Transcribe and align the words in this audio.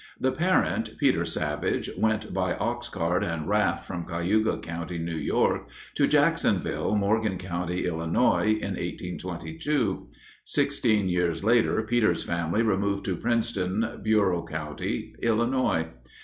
The 0.19 0.31
parent, 0.31 0.97
Peter 0.97 1.23
Savage, 1.25 1.91
went 1.95 2.33
by 2.33 2.55
ox 2.55 2.89
cart 2.89 3.23
and 3.23 3.47
raft 3.47 3.85
from 3.85 4.03
Cayuga 4.07 4.57
County, 4.57 4.97
New 4.97 5.13
York, 5.15 5.67
to 5.93 6.07
Jacksonville, 6.07 6.95
Morgan 6.95 7.37
County, 7.37 7.85
Illinois, 7.85 8.47
in 8.47 8.71
1822. 8.73 10.07
Sixteen 10.43 11.07
years 11.07 11.43
later 11.43 11.83
Peter's 11.83 12.23
family 12.23 12.63
removed 12.63 13.05
to 13.05 13.15
Princeton, 13.15 13.99
Bureau 14.01 14.43
County, 14.43 15.13
Illinois. 15.21 15.89